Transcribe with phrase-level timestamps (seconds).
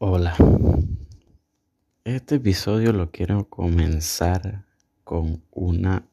[0.00, 0.36] Hola.
[2.04, 4.64] Este episodio lo quiero comenzar
[5.02, 6.04] con una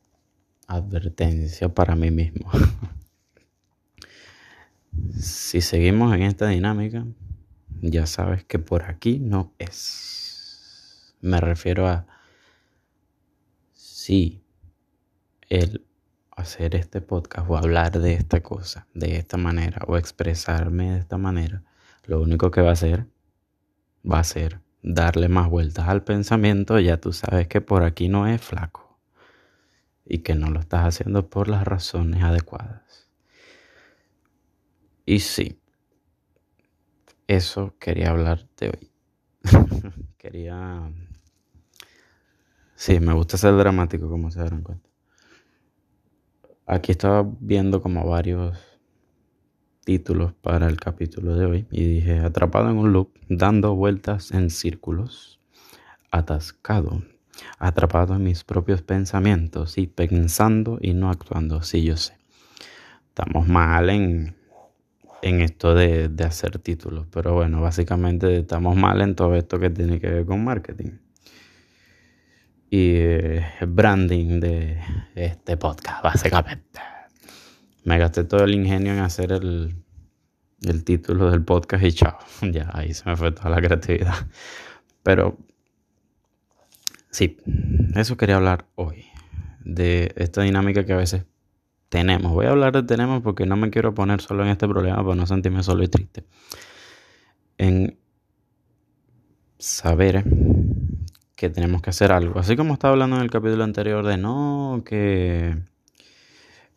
[0.65, 2.49] advertencia para mí mismo.
[5.13, 7.05] si seguimos en esta dinámica,
[7.79, 11.13] ya sabes que por aquí no es.
[11.21, 12.07] Me refiero a
[13.71, 14.41] si
[15.47, 15.85] el
[16.31, 21.19] hacer este podcast o hablar de esta cosa de esta manera o expresarme de esta
[21.19, 21.61] manera,
[22.07, 23.05] lo único que va a hacer
[24.09, 28.27] va a ser darle más vueltas al pensamiento, ya tú sabes que por aquí no
[28.27, 28.99] es flaco
[30.05, 33.09] y que no lo estás haciendo por las razones adecuadas.
[35.05, 35.59] Y sí,
[37.27, 38.91] eso quería hablarte hoy.
[40.17, 40.91] quería...
[42.75, 44.89] Sí, me gusta ser dramático, como se darán cuenta.
[46.67, 48.74] Aquí estaba viendo como varios
[49.85, 54.49] títulos para el capítulo de hoy y dije atrapado en un loop, dando vueltas en
[54.49, 55.39] círculos,
[56.11, 57.03] atascado,
[57.59, 61.61] atrapado en mis propios pensamientos y pensando y no actuando.
[61.61, 62.17] Sí, yo sé.
[63.09, 64.35] Estamos mal en,
[65.21, 69.69] en esto de, de hacer títulos, pero bueno, básicamente estamos mal en todo esto que
[69.69, 70.97] tiene que ver con marketing
[72.71, 74.79] y eh, branding de
[75.13, 76.94] este podcast, básicamente
[77.85, 79.75] me gasté todo el ingenio en hacer el,
[80.63, 84.27] el título del podcast y chao, ya ahí se me fue toda la creatividad.
[85.03, 85.37] Pero
[87.11, 87.37] sí,
[87.95, 89.05] eso quería hablar hoy,
[89.63, 91.25] de esta dinámica que a veces
[91.89, 92.33] tenemos.
[92.33, 95.15] Voy a hablar de tenemos porque no me quiero poner solo en este problema para
[95.15, 96.25] no sentirme solo y triste.
[97.59, 97.97] En
[99.59, 100.25] saber
[101.35, 102.39] que tenemos que hacer algo.
[102.39, 105.55] Así como estaba hablando en el capítulo anterior de no, que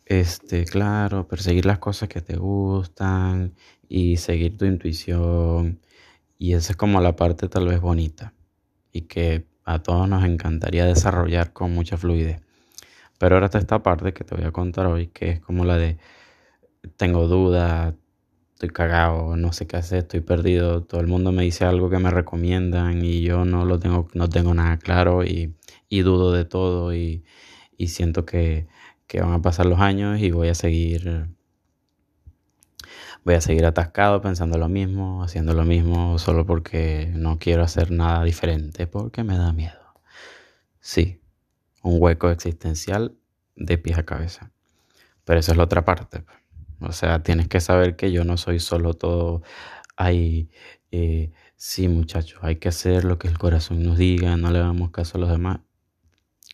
[0.09, 3.53] este, claro, perseguir las cosas que te gustan
[3.87, 5.79] y seguir tu intuición.
[6.39, 8.33] Y esa es como la parte tal vez bonita
[8.91, 12.41] y que a todos nos encantaría desarrollar con mucha fluidez.
[13.19, 15.77] Pero ahora está esta parte que te voy a contar hoy, que es como la
[15.77, 15.97] de
[16.97, 17.93] tengo dudas,
[18.53, 21.99] estoy cagado, no sé qué hacer, estoy perdido, todo el mundo me dice algo que
[21.99, 25.55] me recomiendan y yo no lo tengo, no tengo nada claro y,
[25.89, 27.23] y dudo de todo y,
[27.77, 28.67] y siento que
[29.09, 31.27] que van a pasar los años y voy a seguir
[33.25, 37.89] voy a seguir atascado pensando lo mismo, haciendo lo mismo solo porque no quiero hacer
[37.91, 39.95] nada diferente, porque me da miedo.
[40.79, 41.21] Sí,
[41.81, 43.17] un hueco existencial
[43.55, 44.51] de pies a cabeza.
[45.25, 46.23] Pero esa es la otra parte.
[46.79, 49.41] O sea, tienes que saber que yo no soy solo todo.
[49.97, 50.49] Hay,
[50.91, 54.91] eh, sí, muchachos, hay que hacer lo que el corazón nos diga, no le damos
[54.91, 55.61] caso a los demás,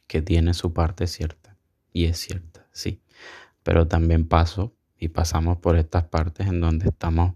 [0.07, 1.44] que tiene su parte cierta
[1.95, 3.01] y es cierta, sí.
[3.63, 7.35] Pero también paso y pasamos por estas partes en donde estamos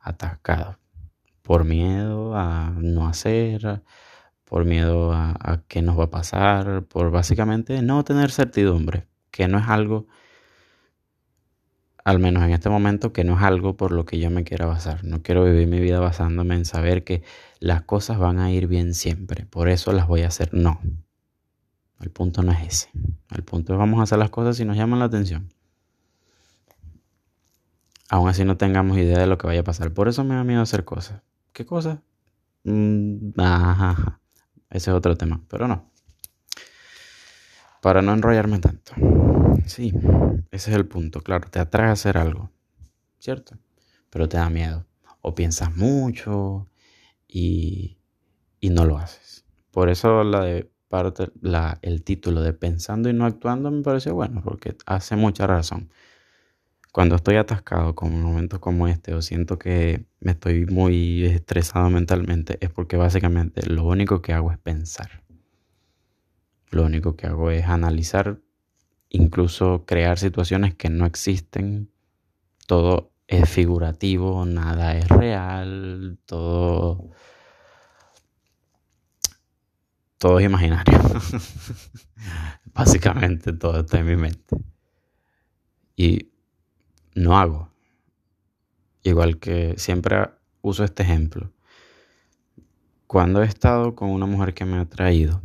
[0.00, 0.78] atascados
[1.42, 3.82] por miedo a no hacer,
[4.46, 9.48] por miedo a, a qué nos va a pasar, por básicamente no tener certidumbre, que
[9.48, 10.06] no es algo,
[12.02, 14.64] al menos en este momento, que no es algo por lo que yo me quiera
[14.64, 15.04] basar.
[15.04, 17.22] No quiero vivir mi vida basándome en saber que
[17.58, 20.54] las cosas van a ir bien siempre, por eso las voy a hacer.
[20.54, 20.80] No,
[22.00, 22.90] el punto no es ese.
[23.30, 25.52] El punto es vamos a hacer las cosas si nos llaman la atención.
[28.08, 29.92] Aún así no tengamos idea de lo que vaya a pasar.
[29.92, 31.22] Por eso me da miedo hacer cosas.
[31.52, 32.00] ¿Qué cosas?
[32.64, 34.20] Mm, ajá,
[34.70, 35.90] Ese es otro tema, pero no.
[37.82, 38.92] Para no enrollarme tanto.
[39.66, 39.92] Sí,
[40.50, 41.20] ese es el punto.
[41.20, 42.50] Claro, te atrae a hacer algo,
[43.18, 43.56] ¿cierto?
[44.10, 44.86] Pero te da miedo.
[45.20, 46.68] O piensas mucho
[47.28, 47.98] y,
[48.58, 49.44] y no lo haces.
[49.70, 54.14] Por eso la de parte, la, el título de Pensando y no actuando me pareció
[54.14, 55.88] bueno porque hace mucha razón.
[56.92, 62.58] Cuando estoy atascado con momentos como este o siento que me estoy muy estresado mentalmente
[62.60, 65.22] es porque básicamente lo único que hago es pensar.
[66.70, 68.40] Lo único que hago es analizar,
[69.08, 71.92] incluso crear situaciones que no existen.
[72.66, 77.10] Todo es figurativo, nada es real, todo
[80.20, 81.00] todo es imaginario.
[82.74, 84.56] Básicamente todo está en mi mente.
[85.96, 86.30] Y
[87.14, 87.72] no hago.
[89.02, 90.28] Igual que siempre
[90.60, 91.50] uso este ejemplo.
[93.06, 95.42] Cuando he estado con una mujer que me ha traído,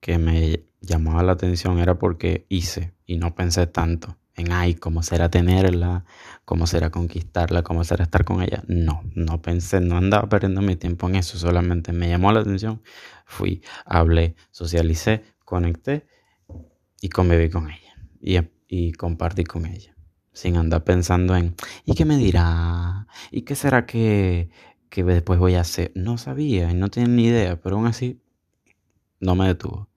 [0.00, 5.02] que me llamaba la atención, era porque hice y no pensé tanto en, ay, cómo
[5.02, 6.04] será tenerla,
[6.44, 8.62] cómo será conquistarla, cómo será estar con ella.
[8.66, 12.82] No, no pensé, no andaba perdiendo mi tiempo en eso, solamente me llamó la atención,
[13.26, 16.06] fui, hablé, socialicé, conecté
[17.00, 18.38] y conviví con ella y,
[18.68, 19.94] y compartí con ella.
[20.32, 21.54] Sin andar pensando en,
[21.84, 23.06] ¿y qué me dirá?
[23.30, 24.48] ¿Y qué será que
[24.90, 25.92] que después voy a hacer.
[25.94, 28.20] No sabía y no tenía ni idea, pero aún así
[29.20, 29.88] no me detuvo.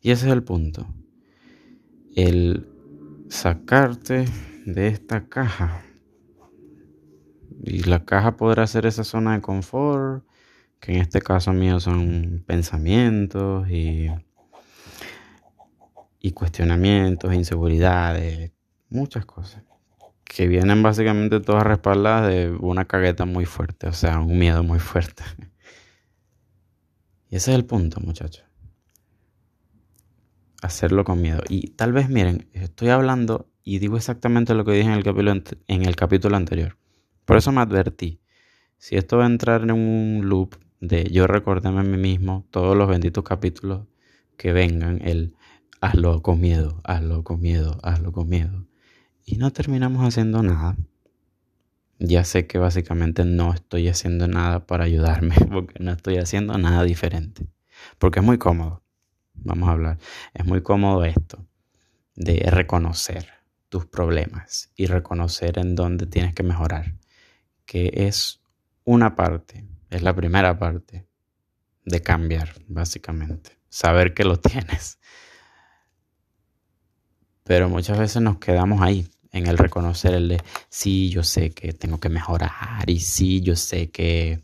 [0.00, 0.86] Y ese es el punto.
[2.14, 2.68] El
[3.28, 4.26] sacarte
[4.64, 5.82] de esta caja.
[7.64, 10.24] Y la caja podrá ser esa zona de confort,
[10.80, 14.08] que en este caso mío son pensamientos y,
[16.20, 18.52] y cuestionamientos, inseguridades,
[18.88, 19.62] muchas cosas
[20.26, 24.78] que vienen básicamente todas respaldadas de una cagueta muy fuerte, o sea, un miedo muy
[24.78, 25.22] fuerte.
[27.28, 28.44] Y ese es el punto, muchachos.
[30.62, 31.42] Hacerlo con miedo.
[31.48, 35.32] Y tal vez, miren, estoy hablando y digo exactamente lo que dije en el capítulo,
[35.68, 36.76] en el capítulo anterior.
[37.24, 38.20] Por eso me advertí.
[38.78, 42.76] Si esto va a entrar en un loop de yo recordarme a mí mismo todos
[42.76, 43.86] los benditos capítulos
[44.36, 45.34] que vengan, el
[45.80, 48.66] hazlo con miedo, hazlo con miedo, hazlo con miedo
[49.26, 50.76] y no terminamos haciendo nada.
[51.98, 56.84] Ya sé que básicamente no estoy haciendo nada para ayudarme, porque no estoy haciendo nada
[56.84, 57.48] diferente.
[57.98, 58.82] Porque es muy cómodo,
[59.36, 59.98] vamos a hablar,
[60.34, 61.46] es muy cómodo esto
[62.14, 63.28] de reconocer
[63.68, 66.94] tus problemas y reconocer en dónde tienes que mejorar,
[67.64, 68.40] que es
[68.84, 71.06] una parte, es la primera parte
[71.84, 74.98] de cambiar, básicamente, saber que lo tienes.
[77.44, 81.72] Pero muchas veces nos quedamos ahí, en el reconocer el de, sí, yo sé que
[81.72, 84.42] tengo que mejorar y sí, yo sé que,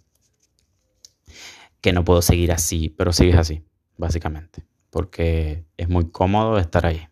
[1.80, 3.64] que no puedo seguir así, pero sigues así,
[3.96, 7.08] básicamente, porque es muy cómodo estar ahí.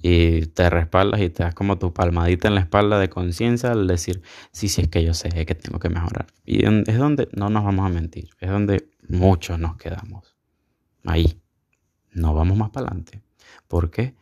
[0.00, 3.86] Y te respaldas y te das como tu palmadita en la espalda de conciencia al
[3.86, 6.28] decir, sí, sí, es que yo sé que tengo que mejorar.
[6.46, 10.34] Y es donde no nos vamos a mentir, es donde muchos nos quedamos.
[11.04, 11.42] Ahí.
[12.12, 13.22] No vamos más para adelante.
[13.68, 14.14] ¿Por qué?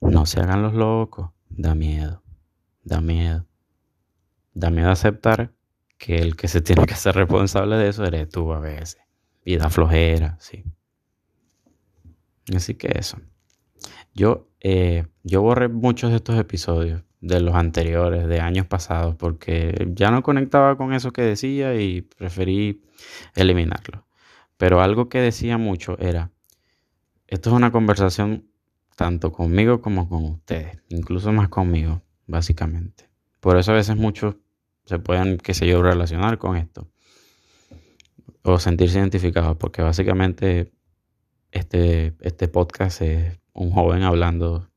[0.00, 1.30] No se hagan los locos.
[1.50, 2.22] Da miedo,
[2.84, 3.44] da miedo.
[4.54, 5.52] Da miedo aceptar
[5.98, 9.02] que el que se tiene que hacer responsable de eso eres tú a veces.
[9.44, 10.64] Y da flojera, sí.
[12.54, 13.18] Así que eso.
[14.14, 19.90] Yo, eh, yo borré muchos de estos episodios de los anteriores, de años pasados, porque
[19.94, 22.82] ya no conectaba con eso que decía y preferí
[23.34, 24.06] eliminarlo.
[24.58, 26.30] Pero algo que decía mucho era,
[27.26, 28.46] esto es una conversación
[28.94, 33.08] tanto conmigo como con ustedes, incluso más conmigo, básicamente.
[33.40, 34.36] Por eso a veces muchos
[34.84, 36.88] se pueden, qué sé yo, relacionar con esto
[38.42, 40.70] o sentirse identificados, porque básicamente
[41.54, 44.68] este, este podcast es un joven hablando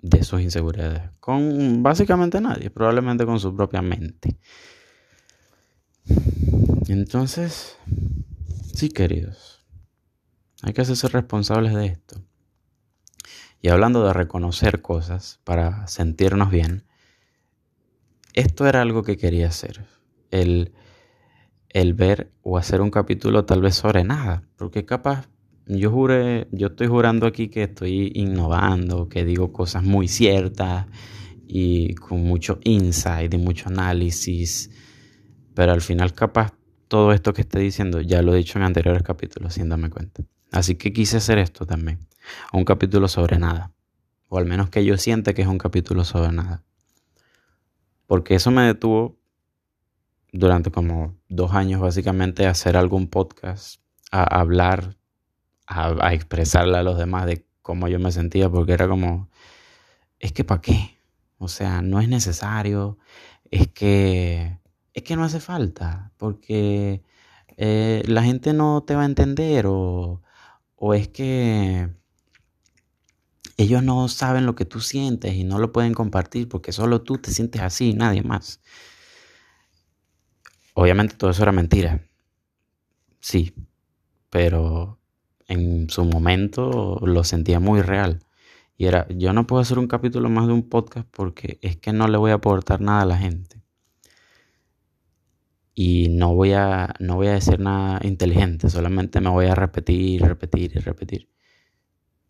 [0.00, 4.38] de sus inseguridades, con básicamente nadie, probablemente con su propia mente.
[6.86, 7.76] Entonces,
[8.72, 9.66] sí, queridos,
[10.62, 12.22] hay que hacerse responsables de esto.
[13.60, 16.84] Y hablando de reconocer cosas para sentirnos bien,
[18.34, 19.84] esto era algo que quería hacer.
[20.30, 20.72] El,
[21.70, 24.44] el ver o hacer un capítulo tal vez sobre nada.
[24.56, 25.28] Porque capaz
[25.68, 30.86] yo juré, yo estoy jurando aquí que estoy innovando, que digo cosas muy ciertas
[31.46, 34.70] y con mucho insight y mucho análisis.
[35.54, 36.54] Pero al final capaz
[36.88, 40.22] todo esto que estoy diciendo ya lo he dicho en anteriores capítulos sin darme cuenta.
[40.50, 42.08] Así que quise hacer esto también
[42.52, 43.72] un capítulo sobre nada.
[44.28, 46.64] O al menos que yo sienta que es un capítulo sobre nada.
[48.06, 49.18] Porque eso me detuvo
[50.32, 54.96] durante como dos años básicamente a hacer algún podcast, a hablar,
[55.68, 59.28] a, expresarle a los demás de cómo yo me sentía, porque era como,
[60.18, 60.98] es que ¿para qué?
[61.38, 62.98] O sea, no es necesario,
[63.50, 64.58] es que,
[64.94, 67.02] es que no hace falta, porque
[67.56, 70.22] eh, la gente no te va a entender o,
[70.76, 71.90] o es que
[73.56, 77.18] ellos no saben lo que tú sientes y no lo pueden compartir porque solo tú
[77.18, 78.60] te sientes así nadie más.
[80.74, 82.00] Obviamente todo eso era mentira.
[83.20, 83.52] Sí,
[84.30, 84.97] pero
[85.48, 88.20] en su momento lo sentía muy real.
[88.76, 91.92] Y era, yo no puedo hacer un capítulo más de un podcast porque es que
[91.92, 93.60] no le voy a aportar nada a la gente.
[95.74, 100.22] Y no voy a, no voy a decir nada inteligente, solamente me voy a repetir,
[100.22, 101.28] repetir y repetir.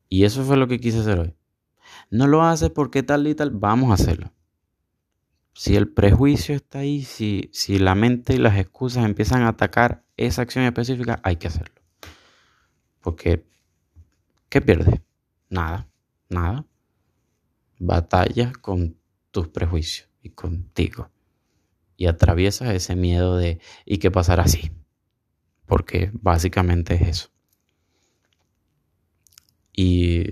[0.08, 1.34] Y eso fue lo que quise hacer hoy.
[2.10, 4.32] No lo hace porque tal y tal, vamos a hacerlo.
[5.54, 10.04] Si el prejuicio está ahí, si, si la mente y las excusas empiezan a atacar
[10.16, 11.77] esa acción específica, hay que hacerlo.
[13.00, 13.44] Porque,
[14.48, 15.00] ¿qué pierdes?
[15.48, 15.88] Nada,
[16.28, 16.66] nada.
[17.78, 18.96] Batalla con
[19.30, 21.10] tus prejuicios y contigo.
[21.96, 24.70] Y atraviesas ese miedo de, ¿y qué pasará así?
[25.66, 27.30] Porque básicamente es eso
[29.78, 30.30] y,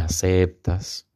[0.00, 1.08] aceptas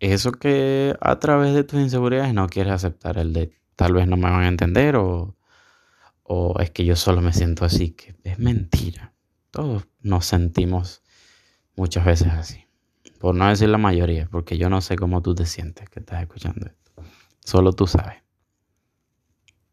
[0.00, 4.16] eso que a través de tus inseguridades no quieres aceptar, el de tal vez no
[4.16, 5.36] me van a entender o,
[6.24, 9.11] o es que yo solo me siento así, que es mentira.
[9.52, 11.02] Todos nos sentimos
[11.76, 12.64] muchas veces así.
[13.20, 16.22] Por no decir la mayoría, porque yo no sé cómo tú te sientes que estás
[16.22, 16.92] escuchando esto.
[17.44, 18.22] Solo tú sabes.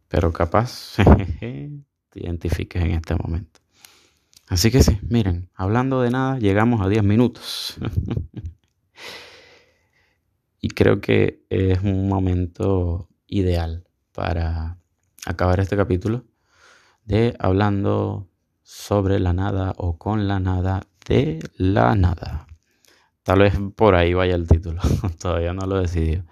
[0.09, 0.97] Pero capaz
[1.39, 1.71] te
[2.13, 3.61] identifiques en este momento.
[4.49, 7.77] Así que sí, miren, hablando de nada, llegamos a 10 minutos.
[10.59, 14.77] y creo que es un momento ideal para
[15.25, 16.25] acabar este capítulo
[17.05, 18.28] de hablando
[18.69, 22.45] sobre la nada o con la nada de la nada.
[23.23, 24.79] Tal vez por ahí vaya el título,
[25.19, 26.23] todavía no lo he decidido.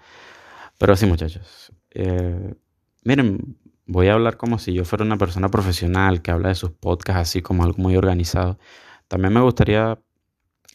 [0.78, 1.72] Pero sí, muchachos.
[1.90, 2.54] Eh,
[3.02, 6.70] miren, voy a hablar como si yo fuera una persona profesional que habla de sus
[6.70, 8.60] podcasts así como algo muy organizado.
[9.08, 9.98] También me gustaría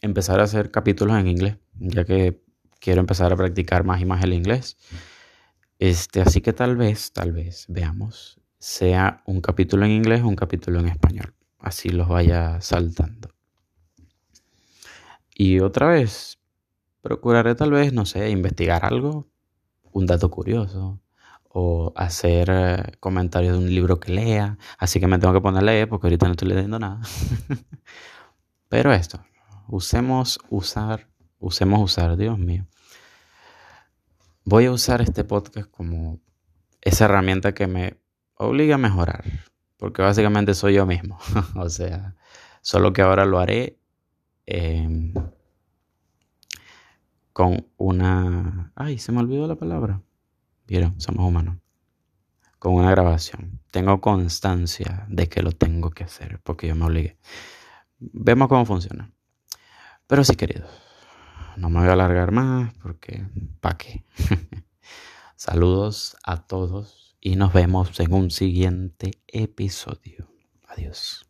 [0.02, 2.42] empezar a hacer capítulos en inglés, ya que
[2.78, 4.76] quiero empezar a practicar más y más el inglés.
[5.78, 10.36] Este, así que tal vez, tal vez, veamos, sea un capítulo en inglés o un
[10.36, 11.34] capítulo en español.
[11.64, 13.30] Así los vaya saltando.
[15.34, 16.38] Y otra vez,
[17.00, 19.30] procuraré tal vez, no sé, investigar algo,
[19.90, 21.00] un dato curioso,
[21.48, 24.58] o hacer eh, comentarios de un libro que lea.
[24.76, 27.00] Así que me tengo que poner a leer porque ahorita no estoy leyendo nada.
[28.68, 29.24] Pero esto,
[29.66, 32.66] usemos usar, usemos usar, Dios mío.
[34.44, 36.20] Voy a usar este podcast como
[36.82, 37.98] esa herramienta que me
[38.34, 39.24] obliga a mejorar.
[39.84, 41.18] Porque básicamente soy yo mismo.
[41.56, 42.14] o sea,
[42.62, 43.78] solo que ahora lo haré
[44.46, 45.14] Em,
[47.32, 48.72] con una...
[48.74, 50.02] Ay, se me olvidó la palabra.
[50.66, 51.58] Vieron, somos humanos.
[52.58, 53.60] Con una grabación.
[53.70, 57.18] Tengo constancia de que lo tengo que hacer porque yo me obligué.
[57.98, 59.10] Vemos cómo funciona.
[60.06, 60.70] Pero sí, queridos,
[61.56, 63.26] no me voy a alargar más porque
[63.60, 64.04] ¿para qué?
[65.36, 70.28] Saludos a todos y nos vemos en un siguiente episodio.
[70.68, 71.26] Adiós.